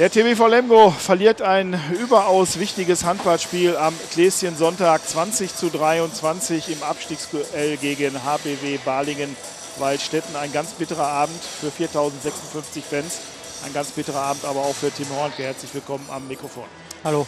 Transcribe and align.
Der 0.00 0.10
TBV 0.10 0.46
Lemgo 0.46 0.90
verliert 0.92 1.42
ein 1.42 1.78
überaus 1.92 2.58
wichtiges 2.58 3.04
Handballspiel 3.04 3.76
am 3.76 3.92
Gläschen 4.14 4.56
Sonntag 4.56 5.06
20 5.06 5.54
zu 5.54 5.68
23 5.68 6.70
im 6.70 6.82
Abstiegsduell 6.82 7.76
gegen 7.76 8.14
HBW 8.24 8.78
Balingen 8.82 9.36
Waldstätten. 9.78 10.34
Ein 10.36 10.54
ganz 10.54 10.70
bitterer 10.70 11.06
Abend 11.06 11.38
für 11.42 11.70
4056 11.70 12.82
Fans. 12.82 13.20
Ein 13.66 13.74
ganz 13.74 13.90
bitterer 13.90 14.22
Abend 14.22 14.46
aber 14.46 14.60
auch 14.60 14.74
für 14.74 14.90
Tim 14.90 15.10
Hornke. 15.14 15.42
Herzlich 15.42 15.74
willkommen 15.74 16.08
am 16.10 16.26
Mikrofon. 16.28 16.64
Hallo. 17.04 17.26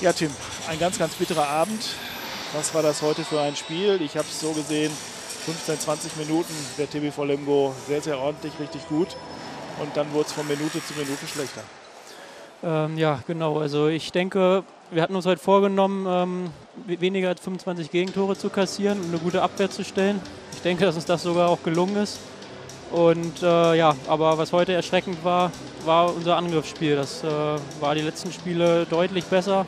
Ja, 0.00 0.14
Tim, 0.14 0.30
ein 0.70 0.78
ganz, 0.78 0.98
ganz 0.98 1.12
bitterer 1.12 1.46
Abend. 1.46 1.90
Was 2.54 2.72
war 2.72 2.82
das 2.82 3.02
heute 3.02 3.22
für 3.22 3.42
ein 3.42 3.54
Spiel? 3.54 4.00
Ich 4.00 4.16
habe 4.16 4.26
es 4.30 4.40
so 4.40 4.52
gesehen, 4.52 4.90
15, 5.44 5.78
20 5.78 6.16
Minuten 6.16 6.54
der 6.78 6.88
TBV 6.88 7.22
Lemgo 7.24 7.74
sehr, 7.86 8.00
sehr 8.00 8.18
ordentlich, 8.18 8.54
richtig 8.58 8.88
gut 8.88 9.08
und 9.80 9.96
dann 9.96 10.12
wurde 10.12 10.26
es 10.26 10.32
von 10.32 10.46
Minute 10.46 10.84
zu 10.84 10.94
Minute 10.94 11.26
schlechter. 11.26 11.62
Ähm, 12.62 12.96
ja, 12.96 13.20
genau. 13.26 13.58
Also 13.58 13.88
ich 13.88 14.10
denke, 14.10 14.64
wir 14.90 15.02
hatten 15.02 15.14
uns 15.14 15.26
heute 15.26 15.40
vorgenommen, 15.40 16.06
ähm, 16.08 16.50
weniger 16.86 17.28
als 17.28 17.40
25 17.40 17.90
Gegentore 17.90 18.36
zu 18.36 18.48
kassieren 18.48 19.00
und 19.00 19.08
eine 19.08 19.18
gute 19.18 19.42
Abwehr 19.42 19.70
zu 19.70 19.84
stellen. 19.84 20.20
Ich 20.52 20.62
denke, 20.62 20.84
dass 20.84 20.94
uns 20.94 21.04
das 21.04 21.22
sogar 21.22 21.48
auch 21.48 21.62
gelungen 21.62 21.96
ist. 21.96 22.18
Und 22.90 23.42
äh, 23.42 23.74
ja, 23.74 23.94
aber 24.08 24.38
was 24.38 24.52
heute 24.52 24.72
erschreckend 24.72 25.24
war, 25.24 25.50
war 25.84 26.14
unser 26.14 26.36
Angriffsspiel. 26.36 26.96
Das 26.96 27.24
äh, 27.24 27.26
war 27.80 27.94
die 27.94 28.02
letzten 28.02 28.32
Spiele 28.32 28.86
deutlich 28.86 29.24
besser. 29.24 29.66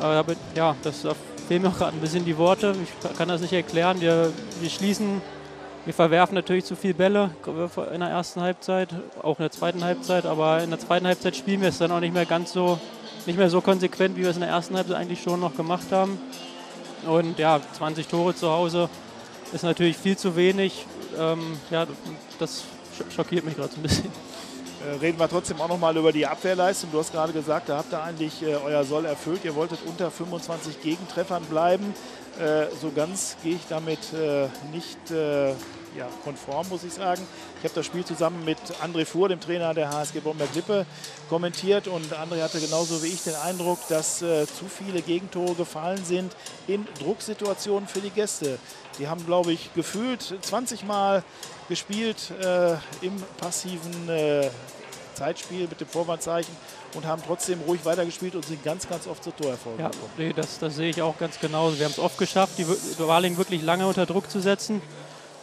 Äh, 0.00 0.22
ja, 0.54 0.76
das 0.82 1.02
da 1.02 1.14
fehlen 1.48 1.62
mir 1.62 1.70
gerade 1.70 1.96
ein 1.96 2.00
bisschen 2.00 2.24
die 2.24 2.38
Worte. 2.38 2.74
Ich 2.82 3.18
kann 3.18 3.28
das 3.28 3.40
nicht 3.40 3.52
erklären. 3.52 4.00
Wir, 4.00 4.32
wir 4.60 4.70
schließen 4.70 5.20
wir 5.84 5.94
verwerfen 5.94 6.34
natürlich 6.34 6.64
zu 6.64 6.76
viel 6.76 6.94
Bälle 6.94 7.30
in 7.92 8.00
der 8.00 8.10
ersten 8.10 8.40
Halbzeit, 8.40 8.90
auch 9.22 9.38
in 9.38 9.44
der 9.44 9.50
zweiten 9.50 9.82
Halbzeit, 9.82 10.26
aber 10.26 10.62
in 10.62 10.70
der 10.70 10.78
zweiten 10.78 11.06
Halbzeit 11.06 11.36
spielen 11.36 11.60
wir 11.60 11.68
es 11.70 11.78
dann 11.78 11.90
auch 11.90 12.00
nicht 12.00 12.12
mehr 12.12 12.26
ganz 12.26 12.52
so, 12.52 12.78
nicht 13.26 13.38
mehr 13.38 13.50
so 13.50 13.60
konsequent, 13.60 14.16
wie 14.16 14.22
wir 14.22 14.30
es 14.30 14.36
in 14.36 14.42
der 14.42 14.50
ersten 14.50 14.76
Halbzeit 14.76 14.96
eigentlich 14.96 15.22
schon 15.22 15.40
noch 15.40 15.56
gemacht 15.56 15.90
haben. 15.90 16.18
Und 17.06 17.38
ja, 17.38 17.60
20 17.72 18.06
Tore 18.08 18.34
zu 18.34 18.50
Hause 18.50 18.88
ist 19.52 19.62
natürlich 19.62 19.96
viel 19.96 20.16
zu 20.16 20.36
wenig. 20.36 20.86
Ähm, 21.18 21.58
ja, 21.70 21.86
das 22.38 22.64
schockiert 23.14 23.44
mich 23.44 23.56
gerade 23.56 23.70
so 23.70 23.76
ein 23.76 23.82
bisschen. 23.82 24.10
Äh, 24.86 24.96
reden 25.00 25.18
wir 25.18 25.28
trotzdem 25.28 25.60
auch 25.60 25.68
noch 25.68 25.78
mal 25.78 25.96
über 25.96 26.12
die 26.12 26.26
Abwehrleistung. 26.26 26.90
Du 26.92 26.98
hast 26.98 27.12
gerade 27.12 27.32
gesagt, 27.32 27.68
da 27.68 27.78
habt 27.78 27.92
ihr 27.92 28.02
eigentlich 28.02 28.42
äh, 28.42 28.54
euer 28.64 28.84
Soll 28.84 29.06
erfüllt. 29.06 29.44
Ihr 29.44 29.54
wolltet 29.54 29.80
unter 29.84 30.10
25 30.10 30.80
Gegentreffern 30.80 31.44
bleiben. 31.44 31.94
Äh, 32.38 32.66
so 32.80 32.92
ganz 32.92 33.36
gehe 33.42 33.56
ich 33.56 33.66
damit 33.68 33.98
äh, 34.12 34.48
nicht 34.72 35.10
äh, 35.10 35.48
ja, 35.96 36.08
konform, 36.22 36.68
muss 36.68 36.84
ich 36.84 36.92
sagen. 36.92 37.26
Ich 37.58 37.64
habe 37.64 37.74
das 37.74 37.86
Spiel 37.86 38.04
zusammen 38.04 38.44
mit 38.44 38.58
André 38.82 39.04
Fuhr, 39.04 39.28
dem 39.28 39.40
Trainer 39.40 39.74
der 39.74 39.90
HSG 39.90 40.20
Bomberg 40.20 40.54
Lippe, 40.54 40.86
kommentiert 41.28 41.88
und 41.88 42.12
André 42.12 42.42
hatte 42.42 42.60
genauso 42.60 43.02
wie 43.02 43.08
ich 43.08 43.22
den 43.22 43.34
Eindruck, 43.34 43.78
dass 43.88 44.22
äh, 44.22 44.46
zu 44.46 44.66
viele 44.66 45.02
Gegentore 45.02 45.54
gefallen 45.54 46.04
sind 46.04 46.36
in 46.68 46.86
Drucksituationen 47.00 47.88
für 47.88 48.00
die 48.00 48.10
Gäste. 48.10 48.58
Die 48.98 49.08
haben, 49.08 49.24
glaube 49.26 49.52
ich, 49.52 49.74
gefühlt 49.74 50.22
20 50.40 50.84
Mal 50.84 51.24
gespielt 51.68 52.32
äh, 52.40 52.74
im 53.00 53.16
passiven 53.38 54.08
äh, 54.08 54.50
Zeitspiel 55.18 55.66
mit 55.68 55.80
dem 55.80 55.88
Vorwärtszeichen 55.88 56.54
und 56.94 57.06
haben 57.06 57.22
trotzdem 57.26 57.60
ruhig 57.66 57.84
weitergespielt 57.84 58.34
und 58.34 58.44
sind 58.44 58.62
ganz, 58.64 58.88
ganz 58.88 59.06
oft 59.06 59.22
zur 59.22 59.36
Torerfolg 59.36 59.78
ja, 59.78 59.88
gekommen. 59.88 60.12
Nee, 60.16 60.32
das, 60.34 60.58
das 60.58 60.76
sehe 60.76 60.90
ich 60.90 61.02
auch 61.02 61.18
ganz 61.18 61.38
genauso. 61.40 61.78
Wir 61.78 61.84
haben 61.84 61.92
es 61.92 61.98
oft 61.98 62.18
geschafft, 62.18 62.58
die 62.58 62.66
Waling 62.98 63.36
wirklich 63.36 63.62
lange 63.62 63.86
unter 63.86 64.06
Druck 64.06 64.30
zu 64.30 64.40
setzen. 64.40 64.80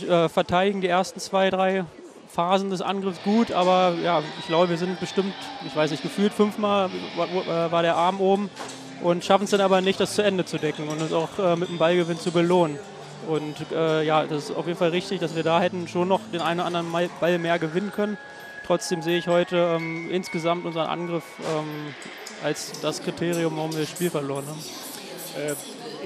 Äh, 0.00 0.28
verteidigen 0.28 0.80
die 0.80 0.88
ersten 0.88 1.20
zwei, 1.20 1.50
drei 1.50 1.84
Phasen 2.28 2.70
des 2.70 2.82
Angriffs 2.82 3.18
gut, 3.24 3.50
aber 3.50 3.94
ja, 4.02 4.22
ich 4.38 4.46
glaube, 4.46 4.68
wir 4.68 4.76
sind 4.76 5.00
bestimmt, 5.00 5.34
ich 5.66 5.74
weiß 5.74 5.90
nicht, 5.90 6.02
gefühlt 6.02 6.34
fünfmal 6.34 6.90
war, 7.16 7.70
war 7.72 7.82
der 7.82 7.96
Arm 7.96 8.20
oben 8.20 8.50
und 9.02 9.24
schaffen 9.24 9.44
es 9.44 9.50
dann 9.50 9.60
aber 9.60 9.80
nicht, 9.80 10.00
das 10.00 10.14
zu 10.14 10.22
Ende 10.22 10.44
zu 10.44 10.58
decken 10.58 10.88
und 10.88 11.00
uns 11.00 11.12
auch 11.12 11.38
äh, 11.38 11.56
mit 11.56 11.68
dem 11.68 11.78
Ballgewinn 11.78 12.18
zu 12.18 12.30
belohnen. 12.32 12.78
Und 13.26 13.56
äh, 13.72 14.02
ja, 14.02 14.24
das 14.24 14.44
ist 14.44 14.56
auf 14.56 14.66
jeden 14.66 14.78
Fall 14.78 14.90
richtig, 14.90 15.20
dass 15.20 15.34
wir 15.34 15.42
da 15.42 15.60
hätten 15.60 15.88
schon 15.88 16.08
noch 16.08 16.20
den 16.32 16.40
einen 16.40 16.60
oder 16.60 16.66
anderen 16.66 17.10
Ball 17.20 17.38
mehr 17.38 17.58
gewinnen 17.58 17.90
können. 17.90 18.18
Trotzdem 18.66 19.00
sehe 19.00 19.18
ich 19.18 19.28
heute 19.28 19.56
ähm, 19.56 20.10
insgesamt 20.10 20.64
unseren 20.64 20.88
Angriff 20.88 21.24
ähm, 21.54 21.94
als 22.42 22.80
das 22.80 23.00
Kriterium, 23.00 23.56
warum 23.56 23.72
wir 23.72 23.80
das 23.80 23.90
Spiel 23.90 24.10
verloren 24.10 24.44
haben. 24.46 24.60
Äh, 25.36 25.54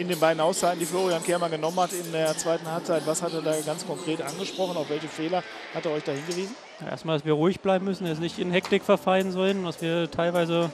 in 0.01 0.09
den 0.09 0.19
beiden 0.19 0.41
Auszeiten, 0.41 0.79
die 0.79 0.87
Florian 0.87 1.23
Kermer 1.23 1.49
genommen 1.49 1.79
hat 1.81 1.93
in 1.93 2.13
der 2.13 2.37
zweiten 2.37 2.67
Halbzeit, 2.67 3.07
was 3.07 3.23
hat 3.23 3.33
er 3.33 3.43
da 3.43 3.55
ganz 3.61 3.87
konkret 3.87 4.23
angesprochen? 4.23 4.77
Auf 4.77 4.89
welche 4.91 5.09
Fehler 5.09 5.43
hat 5.75 5.87
er 5.87 5.93
euch 5.93 6.05
da 6.05 6.13
hingewiesen? 6.13 6.55
Ja, 6.81 6.89
erstmal, 6.89 7.17
dass 7.17 7.25
wir 7.25 7.33
ruhig 7.33 7.61
bleiben 7.61 7.87
müssen, 7.87 8.07
jetzt 8.07 8.21
nicht 8.21 8.39
in 8.39 8.51
Hektik 8.51 8.83
verfallen 8.83 9.33
sollen, 9.33 9.65
was 9.65 9.81
wir 9.81 10.11
teilweise 10.11 10.71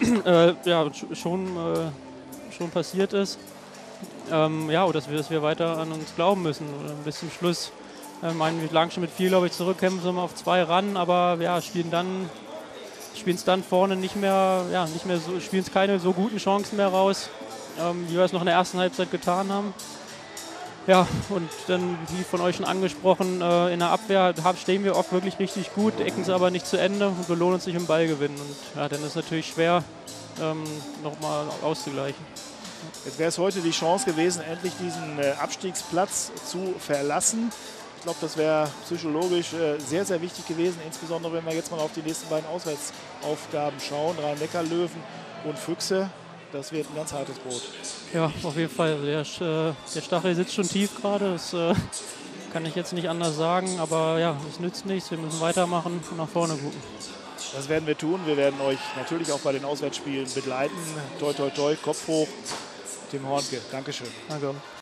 äh, 0.24 0.54
ja, 0.64 0.88
schon, 1.14 1.56
äh, 1.56 2.54
schon 2.56 2.70
passiert 2.70 3.12
ist. 3.12 3.38
Ähm, 4.30 4.70
ja, 4.70 4.84
und 4.84 4.94
dass 4.94 5.10
wir, 5.10 5.16
dass 5.16 5.30
wir 5.30 5.42
weiter 5.42 5.78
an 5.78 5.90
uns 5.92 6.14
glauben 6.14 6.42
müssen 6.42 6.66
bis 7.04 7.18
zum 7.18 7.30
Schluss. 7.30 7.72
Ich 8.20 8.34
meine, 8.34 8.60
wir 8.60 8.70
lagen 8.70 8.90
schon 8.90 9.02
mit 9.02 9.12
viel, 9.12 9.28
glaube 9.28 9.46
ich, 9.46 9.52
zurückkämpfen, 9.52 10.02
sind 10.02 10.16
wir 10.16 10.22
auf 10.22 10.34
zwei 10.34 10.62
ran, 10.62 10.96
aber 10.96 11.38
ja, 11.40 11.62
spielen 11.62 11.90
dann 11.90 12.28
spielen 13.18 13.36
es 13.36 13.44
dann 13.44 13.62
vorne 13.62 13.96
nicht 13.96 14.16
mehr, 14.16 14.64
ja, 14.72 14.86
nicht 14.86 15.06
mehr 15.06 15.18
so, 15.18 15.40
spielen 15.40 15.62
es 15.62 15.72
keine 15.72 15.98
so 15.98 16.12
guten 16.12 16.38
Chancen 16.38 16.76
mehr 16.76 16.88
raus, 16.88 17.28
ähm, 17.80 18.06
wie 18.08 18.14
wir 18.14 18.24
es 18.24 18.32
noch 18.32 18.40
in 18.40 18.46
der 18.46 18.54
ersten 18.54 18.78
Halbzeit 18.78 19.10
getan 19.10 19.52
haben. 19.52 19.74
Ja, 20.86 21.06
und 21.28 21.50
dann, 21.66 21.98
wie 22.08 22.24
von 22.24 22.40
euch 22.40 22.56
schon 22.56 22.64
angesprochen, 22.64 23.42
äh, 23.42 23.72
in 23.72 23.80
der 23.80 23.90
Abwehr 23.90 24.34
stehen 24.58 24.84
wir 24.84 24.96
oft 24.96 25.12
wirklich 25.12 25.38
richtig 25.38 25.74
gut, 25.74 25.98
decken 25.98 26.22
es 26.22 26.30
aber 26.30 26.50
nicht 26.50 26.66
zu 26.66 26.78
Ende 26.78 27.08
und 27.08 27.28
belohnen 27.28 27.54
uns 27.54 27.66
nicht 27.66 27.76
im 27.76 27.86
Ballgewinn. 27.86 28.32
Und 28.32 28.56
ja, 28.76 28.88
dann 28.88 29.00
ist 29.00 29.08
es 29.08 29.14
natürlich 29.16 29.48
schwer, 29.48 29.84
ähm, 30.40 30.64
nochmal 31.02 31.44
auszugleichen. 31.62 32.24
Jetzt 33.04 33.18
wäre 33.18 33.28
es 33.28 33.36
heute 33.36 33.60
die 33.60 33.70
Chance 33.70 34.06
gewesen, 34.06 34.40
endlich 34.40 34.72
diesen 34.80 35.18
äh, 35.18 35.32
Abstiegsplatz 35.38 36.32
zu 36.46 36.74
verlassen. 36.78 37.52
Ich 37.98 38.04
glaube, 38.04 38.18
das 38.20 38.36
wäre 38.36 38.70
psychologisch 38.84 39.52
äh, 39.54 39.76
sehr, 39.80 40.04
sehr 40.04 40.22
wichtig 40.22 40.46
gewesen, 40.46 40.78
insbesondere 40.86 41.32
wenn 41.32 41.44
wir 41.44 41.52
jetzt 41.52 41.72
mal 41.72 41.80
auf 41.80 41.90
die 41.92 42.00
nächsten 42.00 42.28
beiden 42.28 42.48
Auswärtsaufgaben 42.48 43.80
schauen. 43.80 44.16
Rhein-Neckar-Löwen 44.22 45.02
und 45.44 45.58
Füchse. 45.58 46.08
Das 46.52 46.70
wird 46.70 46.88
ein 46.88 46.94
ganz 46.94 47.12
hartes 47.12 47.36
Brot. 47.40 47.60
Ja, 48.14 48.32
auf 48.44 48.56
jeden 48.56 48.72
Fall. 48.72 48.98
Der, 49.02 49.20
äh, 49.20 49.74
der 49.94 50.00
Stachel 50.00 50.34
sitzt 50.36 50.54
schon 50.54 50.68
tief 50.68 50.94
gerade. 51.00 51.32
Das 51.32 51.52
äh, 51.52 51.74
kann 52.52 52.64
ich 52.66 52.76
jetzt 52.76 52.92
nicht 52.92 53.08
anders 53.08 53.36
sagen. 53.36 53.80
Aber 53.80 54.20
ja, 54.20 54.36
es 54.48 54.60
nützt 54.60 54.86
nichts. 54.86 55.10
Wir 55.10 55.18
müssen 55.18 55.40
weitermachen 55.40 56.00
und 56.08 56.16
nach 56.16 56.28
vorne 56.28 56.54
gucken. 56.54 56.80
Das 57.52 57.68
werden 57.68 57.88
wir 57.88 57.98
tun. 57.98 58.20
Wir 58.26 58.36
werden 58.36 58.60
euch 58.60 58.78
natürlich 58.96 59.32
auch 59.32 59.40
bei 59.40 59.50
den 59.50 59.64
Auswärtsspielen 59.64 60.32
begleiten. 60.34 60.76
Toi, 61.18 61.32
toi, 61.32 61.50
toi, 61.50 61.74
Kopf 61.74 62.06
hoch. 62.06 62.28
Tim 63.10 63.26
Hornke, 63.26 63.60
Dankeschön. 63.72 64.08
Danke. 64.28 64.54